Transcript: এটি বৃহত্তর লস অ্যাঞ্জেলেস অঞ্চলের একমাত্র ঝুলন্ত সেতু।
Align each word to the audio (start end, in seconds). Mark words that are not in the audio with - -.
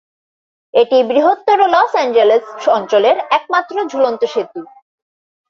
এটি 0.73 0.97
বৃহত্তর 1.03 1.59
লস 1.69 1.91
অ্যাঞ্জেলেস 1.91 2.45
অঞ্চলের 2.69 3.17
একমাত্র 3.37 3.75
ঝুলন্ত 3.91 4.21
সেতু। 4.33 4.61